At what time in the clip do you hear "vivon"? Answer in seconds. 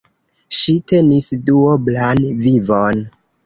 2.43-3.09